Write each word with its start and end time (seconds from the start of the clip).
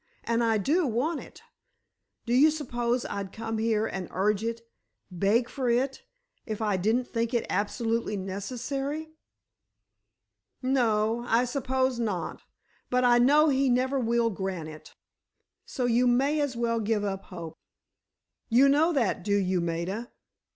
And 0.23 0.43
I 0.43 0.57
do 0.57 0.87
want 0.87 1.19
it! 1.19 1.43
Do 2.25 2.33
you 2.33 2.49
suppose 2.49 3.05
I'd 3.05 3.31
come 3.31 3.59
here 3.59 3.85
and 3.85 4.07
urge 4.09 4.43
it—beg 4.43 5.47
for 5.47 5.69
it—if 5.69 6.59
I 6.59 6.75
didn't 6.75 7.07
think 7.07 7.35
it 7.35 7.45
absolutely 7.51 8.17
necessary?" 8.17 9.11
"No; 10.59 11.23
I 11.27 11.45
suppose 11.45 11.99
not. 11.99 12.41
But 12.89 13.03
I 13.03 13.19
know 13.19 13.49
he 13.49 13.69
never 13.69 13.99
will 13.99 14.31
grant 14.31 14.69
it, 14.69 14.95
so 15.65 15.85
you 15.85 16.07
may 16.07 16.39
as 16.41 16.55
well 16.55 16.79
give 16.79 17.03
up 17.03 17.25
hope." 17.25 17.55
"You 18.49 18.69
know 18.69 18.91
that, 18.93 19.21
do 19.23 19.35
you, 19.35 19.61
Maida?" 19.61 20.09